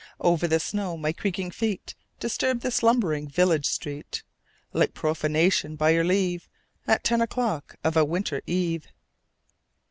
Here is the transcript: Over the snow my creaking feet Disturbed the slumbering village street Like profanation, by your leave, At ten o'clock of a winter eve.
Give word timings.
Over 0.19 0.47
the 0.47 0.59
snow 0.59 0.97
my 0.97 1.13
creaking 1.13 1.51
feet 1.51 1.93
Disturbed 2.19 2.61
the 2.63 2.71
slumbering 2.71 3.27
village 3.29 3.67
street 3.67 4.23
Like 4.73 4.95
profanation, 4.95 5.75
by 5.75 5.91
your 5.91 6.03
leave, 6.03 6.49
At 6.87 7.03
ten 7.03 7.21
o'clock 7.21 7.75
of 7.83 7.95
a 7.95 8.03
winter 8.03 8.41
eve. 8.47 8.87